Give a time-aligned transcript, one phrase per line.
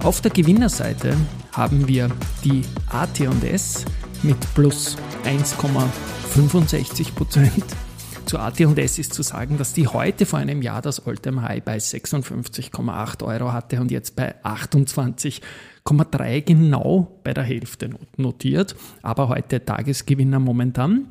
[0.04, 1.16] Auf der Gewinnerseite
[1.50, 2.08] haben wir
[2.44, 2.62] die
[2.92, 3.84] AT&S
[4.22, 7.64] mit plus 1,65 Prozent.
[8.26, 11.76] Zu AT&S ist zu sagen, dass die heute vor einem Jahr das Alltime High bei
[11.76, 15.40] 56,8 Euro hatte und jetzt bei 28
[15.86, 21.06] 3,3 genau bei der Hälfte notiert, aber heute Tagesgewinner momentan.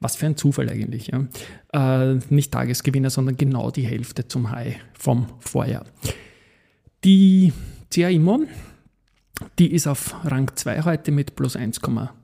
[0.00, 1.12] Was für ein Zufall eigentlich.
[1.12, 2.12] Ja?
[2.12, 5.84] Äh, nicht Tagesgewinner, sondern genau die Hälfte zum High vom Vorjahr.
[7.04, 7.52] Die
[7.92, 8.44] CAIMO,
[9.58, 11.56] die ist auf Rang 2 heute mit plus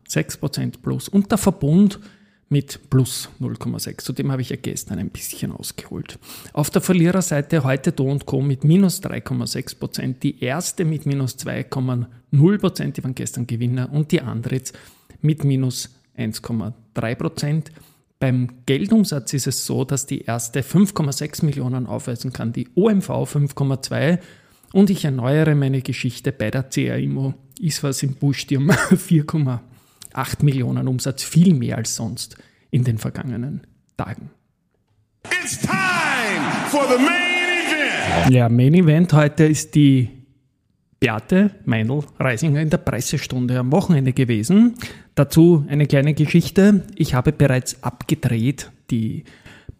[0.08, 2.00] 1,6% plus und der Verbund
[2.48, 3.98] mit plus 0,6.
[3.98, 6.18] Zudem habe ich ja gestern ein bisschen ausgeholt.
[6.52, 8.40] Auf der Verliererseite heute Do Co.
[8.40, 14.12] mit minus 3,6 Prozent, die erste mit minus 2,0 Prozent, die waren gestern Gewinner, und
[14.12, 14.76] die andere jetzt
[15.20, 17.72] mit minus 1,3 Prozent.
[18.18, 24.18] Beim Geldumsatz ist es so, dass die erste 5,6 Millionen aufweisen kann, die OMV 5,2
[24.72, 29.60] und ich erneuere meine Geschichte bei der CAIMO, ist was im Busch, die um 4,8
[30.12, 32.36] 8 Millionen Umsatz, viel mehr als sonst
[32.70, 34.30] in den vergangenen Tagen.
[35.24, 38.34] It's time for the main event.
[38.34, 40.10] Ja, Main Event heute ist die
[41.00, 44.74] Beate Meindl-Reisinger in der Pressestunde am Wochenende gewesen.
[45.14, 46.84] Dazu eine kleine Geschichte.
[46.96, 49.24] Ich habe bereits abgedreht die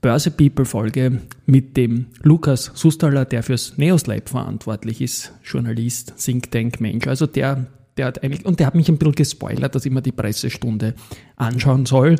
[0.00, 6.52] Börse People Folge mit dem Lukas Sustaller, der fürs Neos Lab verantwortlich ist, Journalist, Think
[6.52, 7.08] Tank Mensch.
[7.08, 7.66] Also der
[7.98, 10.94] der hat eigentlich, und der hat mich ein bisschen gespoilert, dass ich mir die Pressestunde
[11.36, 12.16] anschauen soll.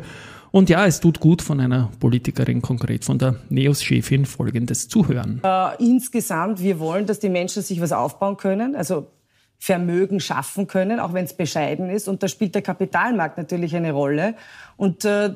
[0.51, 5.41] Und ja, es tut gut von einer Politikerin, konkret von der NEOS-Chefin, Folgendes zu hören.
[5.43, 9.07] Äh, insgesamt, wir wollen, dass die Menschen sich was aufbauen können, also
[9.59, 12.07] Vermögen schaffen können, auch wenn es bescheiden ist.
[12.07, 14.35] Und da spielt der Kapitalmarkt natürlich eine Rolle.
[14.77, 15.35] Und äh,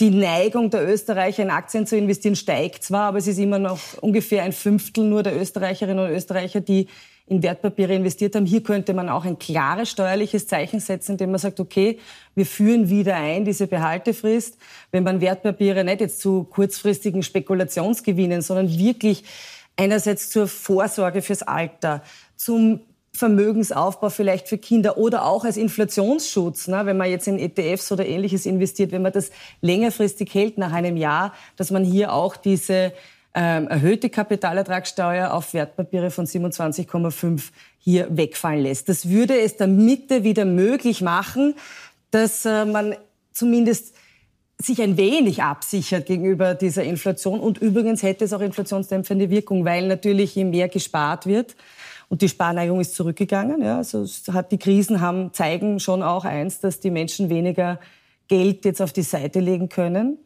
[0.00, 3.80] die Neigung der Österreicher in Aktien zu investieren steigt zwar, aber es ist immer noch
[4.02, 6.88] ungefähr ein Fünftel nur der Österreicherinnen und Österreicher, die
[7.28, 8.46] in Wertpapiere investiert haben.
[8.46, 11.98] Hier könnte man auch ein klares steuerliches Zeichen setzen, indem man sagt, okay,
[12.34, 14.56] wir führen wieder ein diese Behaltefrist.
[14.92, 19.24] Wenn man Wertpapiere nicht jetzt zu kurzfristigen Spekulationsgewinnen, sondern wirklich
[19.76, 22.02] einerseits zur Vorsorge fürs Alter,
[22.36, 22.80] zum
[23.12, 28.06] Vermögensaufbau vielleicht für Kinder oder auch als Inflationsschutz, ne, wenn man jetzt in ETFs oder
[28.06, 29.30] ähnliches investiert, wenn man das
[29.62, 32.92] längerfristig hält nach einem Jahr, dass man hier auch diese
[33.36, 38.88] ähm, erhöhte Kapitalertragssteuer auf Wertpapiere von 27,5 hier wegfallen lässt.
[38.88, 41.54] Das würde es der Mitte wieder möglich machen,
[42.10, 42.96] dass äh, man
[43.32, 43.94] zumindest
[44.58, 47.38] sich ein wenig absichert gegenüber dieser Inflation.
[47.38, 51.54] Und übrigens hätte es auch inflationsdämpfende Wirkung, weil natürlich je mehr gespart wird,
[52.08, 53.62] und die Sparneigung ist zurückgegangen.
[53.62, 57.80] Ja, also hat, die Krisen haben, zeigen schon auch eins, dass die Menschen weniger
[58.28, 60.18] Geld jetzt auf die Seite legen können.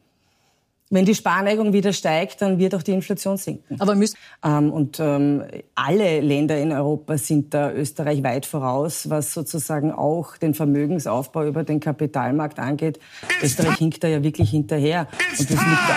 [0.93, 3.81] Wenn die Sparneigung wieder steigt, dann wird auch die Inflation sinken.
[3.81, 5.45] Aber müssen ähm, und ähm,
[5.77, 11.63] alle Länder in Europa sind da Österreich weit voraus, was sozusagen auch den Vermögensaufbau über
[11.63, 12.99] den Kapitalmarkt angeht.
[13.41, 15.07] It's Österreich hinkt da ja wirklich hinterher.
[15.39, 15.91] und das liegt.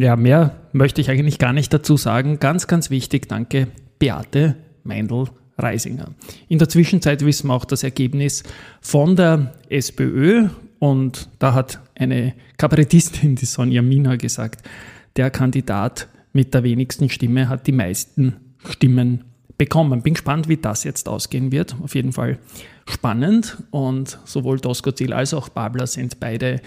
[0.00, 2.38] Ja, mehr möchte ich eigentlich gar nicht dazu sagen.
[2.38, 3.66] Ganz, ganz wichtig, danke,
[3.98, 4.54] Beate
[4.84, 5.26] Meindl.
[5.58, 6.06] Reisinger.
[6.48, 8.42] In der Zwischenzeit wissen wir auch das Ergebnis
[8.80, 10.48] von der SPÖ
[10.82, 14.68] und da hat eine Kabarettistin, die Sonja Mina, gesagt,
[15.14, 18.34] der Kandidat mit der wenigsten Stimme hat die meisten
[18.68, 19.22] Stimmen
[19.56, 20.02] bekommen.
[20.02, 21.76] Bin gespannt, wie das jetzt ausgehen wird.
[21.84, 22.40] Auf jeden Fall
[22.84, 23.58] spannend.
[23.70, 26.60] Und sowohl Doskozil als auch Babler sind beide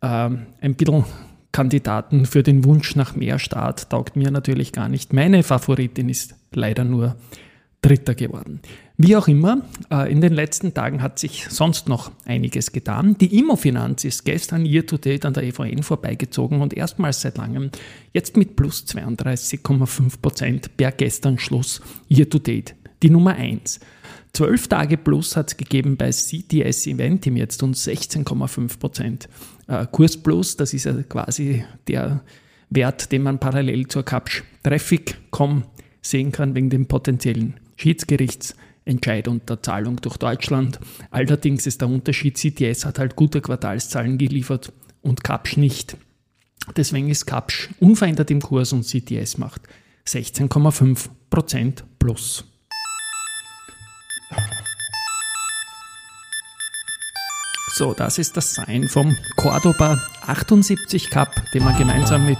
[0.00, 0.06] äh,
[0.60, 1.04] ein bisschen
[1.50, 3.90] Kandidaten für den Wunsch nach mehr Staat.
[3.90, 5.12] Taugt mir natürlich gar nicht.
[5.12, 7.16] Meine Favoritin ist leider nur
[7.82, 8.60] Dritter geworden.
[8.98, 9.60] Wie auch immer,
[9.90, 13.18] äh, in den letzten Tagen hat sich sonst noch einiges getan.
[13.18, 17.70] Die Immofinanz ist gestern year to date an der EVN vorbeigezogen und erstmals seit langem
[18.14, 22.74] jetzt mit plus 32,5 Prozent per gestern Schluss year to date.
[23.02, 23.80] Die Nummer 1.
[24.32, 29.28] 12 Tage plus hat es gegeben bei CTS Eventim jetzt und 16,5 Prozent
[29.66, 30.56] äh, Kurs plus.
[30.56, 32.22] Das ist ja quasi der
[32.70, 35.64] Wert, den man parallel zur Capsch Traffic.com
[36.00, 38.54] sehen kann wegen dem potenziellen Schiedsgerichts.
[38.86, 40.78] Entscheid unter Zahlung durch Deutschland.
[41.10, 44.72] Allerdings ist der Unterschied, CTS hat halt gute Quartalszahlen geliefert
[45.02, 45.96] und Kapsch nicht.
[46.76, 49.62] Deswegen ist Kapsch unverändert im Kurs und CTS macht
[50.06, 52.44] 16,5% plus.
[57.74, 62.38] So, das ist das Sein vom Cordoba 78 Cup, den wir gemeinsam mit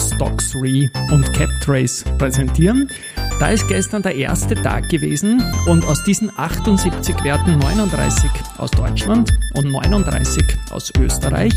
[0.00, 2.88] Stocks Re und CapTrace präsentieren.
[3.38, 9.32] Da ist gestern der erste Tag gewesen und aus diesen 78 Werten 39 aus Deutschland
[9.54, 11.52] und 39 aus Österreich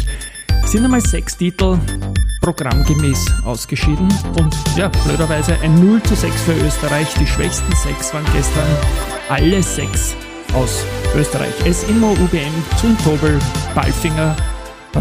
[0.66, 1.80] sind einmal sechs Titel
[2.42, 7.08] programmgemäß ausgeschieden und ja, blöderweise ein 0 zu 6 für Österreich.
[7.20, 8.68] Die schwächsten sechs waren gestern
[9.30, 10.16] alle sechs
[10.54, 10.86] aus
[11.16, 11.54] Österreich.
[11.66, 13.40] S-Immo, UBM, Zumtobel,
[13.74, 14.36] Balfinger,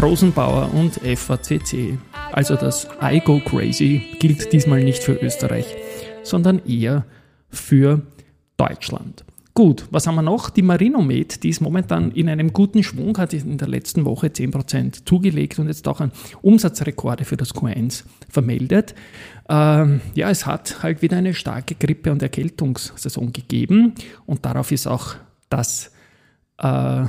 [0.01, 1.97] Rosenbauer und FACC.
[2.31, 5.75] Also das I Go Crazy gilt diesmal nicht für Österreich,
[6.23, 7.05] sondern eher
[7.49, 8.01] für
[8.57, 9.23] Deutschland.
[9.53, 10.49] Gut, was haben wir noch?
[10.49, 15.05] Die Marinomed, die ist momentan in einem guten Schwung, hat in der letzten Woche 10%
[15.05, 18.95] zugelegt und jetzt auch ein Umsatzrekorde für das Q1 vermeldet.
[19.49, 23.93] Ähm, ja, es hat halt wieder eine starke Grippe- und Erkältungssaison gegeben
[24.25, 25.15] und darauf ist auch
[25.49, 25.91] das
[26.59, 27.05] äh,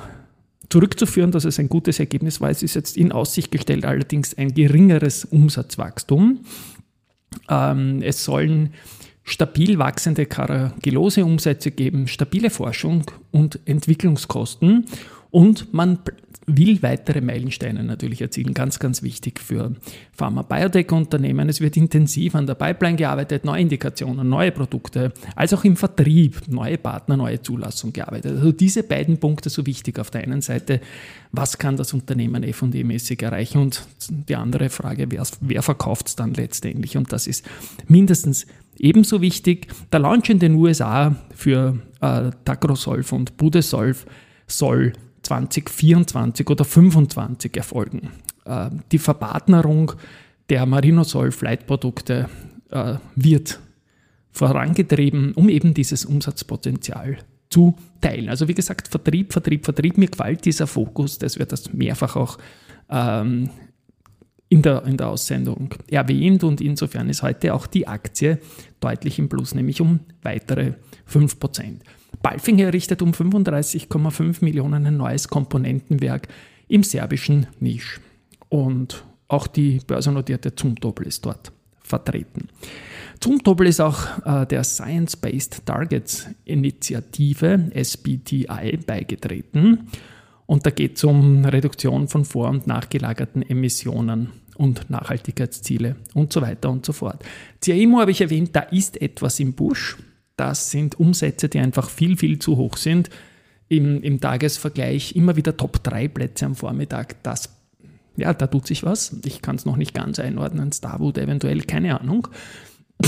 [0.69, 2.51] zurückzuführen, dass es ein gutes Ergebnis war.
[2.51, 6.41] Es ist jetzt in Aussicht gestellt allerdings ein geringeres Umsatzwachstum.
[7.53, 8.73] Ähm, es sollen
[9.25, 14.87] stabil wachsende Karagellose-Umsätze geben, stabile Forschung und Entwicklungskosten.
[15.31, 15.99] Und man
[16.47, 18.55] will weitere Meilensteine natürlich erzielen.
[18.55, 19.75] Ganz, ganz wichtig für
[20.13, 21.49] Pharma-Biotech-Unternehmen.
[21.49, 26.43] Es wird intensiv an der Pipeline gearbeitet, neue Indikationen, neue Produkte, als auch im Vertrieb,
[26.49, 28.37] neue Partner, neue Zulassung gearbeitet.
[28.37, 29.99] Also diese beiden Punkte so wichtig.
[29.99, 30.81] Auf der einen Seite,
[31.31, 33.59] was kann das Unternehmen F&E-mäßig erreichen?
[33.59, 36.97] Und die andere Frage, wer, wer verkauft es dann letztendlich?
[36.97, 37.47] Und das ist
[37.87, 38.47] mindestens
[38.79, 39.69] ebenso wichtig.
[39.93, 44.07] Der Launch in den USA für äh, Tacrosolv und Budesolv
[44.47, 44.93] soll
[45.23, 48.11] 2024 oder 2025 erfolgen.
[48.45, 49.93] Äh, die Verpartnerung
[50.49, 52.29] der Marinosol-Leitprodukte
[52.71, 53.61] äh, wird
[54.31, 57.19] vorangetrieben, um eben dieses Umsatzpotenzial
[57.51, 58.29] zu teilen.
[58.29, 62.39] Also wie gesagt, Vertrieb, Vertrieb, Vertrieb, mir gefällt dieser Fokus, das wird das mehrfach auch
[62.89, 63.51] ähm,
[64.49, 68.39] in, der, in der Aussendung erwähnt und insofern ist heute auch die Aktie
[68.81, 70.75] deutlich im Plus, nämlich um weitere
[71.11, 71.81] 5%.
[72.21, 76.29] Balfinger errichtet um 35,5 Millionen ein neues Komponentenwerk
[76.69, 78.01] im serbischen Nisch.
[78.49, 82.49] Und auch die börsennotierte Zumtobel ist dort vertreten.
[83.21, 89.89] Zumtobel ist auch äh, der Science-Based Targets Initiative SBTI beigetreten.
[90.47, 96.43] Und da geht es um Reduktion von vor- und nachgelagerten Emissionen und Nachhaltigkeitsziele und so
[96.43, 97.25] weiter und so fort.
[97.63, 99.97] CIMO habe ich erwähnt, da ist etwas im Busch.
[100.37, 103.11] Das sind Umsätze, die einfach viel, viel zu hoch sind.
[103.69, 107.23] Im, im Tagesvergleich immer wieder Top 3 Plätze am Vormittag.
[107.23, 107.51] Das,
[108.17, 109.17] ja, da tut sich was.
[109.25, 110.73] Ich kann es noch nicht ganz einordnen.
[110.73, 112.29] Starwood eventuell, keine Ahnung.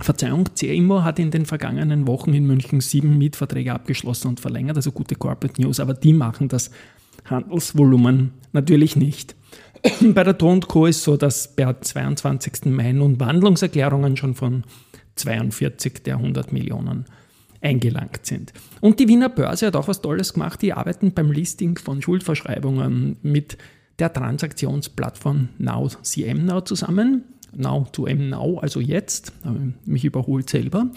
[0.00, 4.92] Verzeihung, CIMO hat in den vergangenen Wochen in München sieben Mietverträge abgeschlossen und verlängert, also
[4.92, 6.70] gute Corporate News, aber die machen das
[7.24, 9.34] Handelsvolumen natürlich nicht.
[10.14, 10.86] Bei der Ton Co.
[10.86, 12.66] ist so, dass per 22.
[12.66, 14.64] Mai nun Wandlungserklärungen schon von
[15.18, 17.04] 42 der 100 Millionen
[17.60, 18.52] eingelangt sind.
[18.80, 20.62] Und die Wiener Börse hat auch was Tolles gemacht.
[20.62, 23.58] Die arbeiten beim Listing von Schuldverschreibungen mit
[23.98, 27.24] der Transaktionsplattform Now CM Now zusammen.
[27.56, 29.32] Now to M Now, also jetzt,
[29.86, 30.90] mich überholt selber.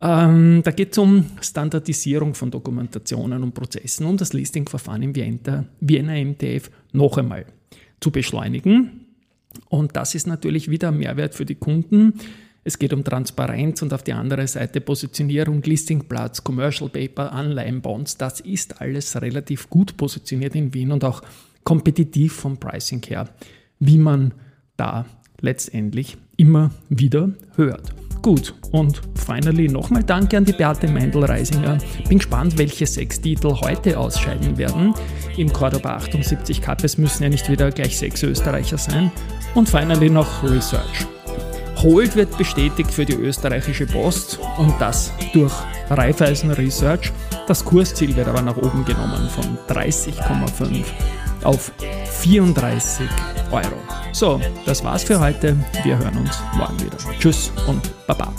[0.00, 6.24] Ähm, da geht es um Standardisierung von Dokumentationen und Prozessen, um das Listingverfahren im Vienna
[6.24, 7.46] MTF noch einmal
[8.00, 9.06] zu beschleunigen.
[9.68, 12.14] Und das ist natürlich wieder ein Mehrwert für die Kunden.
[12.64, 18.16] Es geht um Transparenz und auf die andere Seite Positionierung, Listingplatz, Commercial Paper, Anleihenbonds.
[18.18, 21.22] Das ist alles relativ gut positioniert in Wien und auch
[21.64, 23.28] kompetitiv vom Pricing her,
[23.80, 24.32] wie man
[24.76, 25.06] da
[25.40, 27.92] letztendlich immer wieder hört.
[28.22, 31.78] Gut, und finally nochmal Danke an die Beate Meindl-Reisinger.
[32.08, 34.94] Bin gespannt, welche sechs Titel heute ausscheiden werden.
[35.36, 39.10] Im Cordoba 78 Cup, es müssen ja nicht wieder gleich sechs Österreicher sein.
[39.56, 41.06] Und finally noch Research.
[41.82, 45.52] Hold wird bestätigt für die österreichische Post und das durch
[45.90, 47.12] Raiffeisen Research.
[47.48, 50.84] Das Kursziel wird aber nach oben genommen von 30,5
[51.42, 51.72] auf
[52.20, 53.08] 34
[53.50, 53.64] Euro.
[54.12, 55.56] So, das war's für heute.
[55.82, 56.98] Wir hören uns morgen wieder.
[57.18, 58.32] Tschüss und Baba.